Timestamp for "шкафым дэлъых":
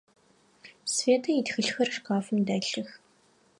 1.95-2.89